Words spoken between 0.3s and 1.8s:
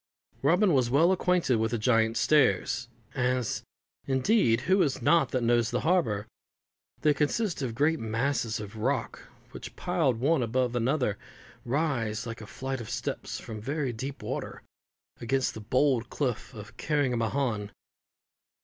Robin was well acquainted with the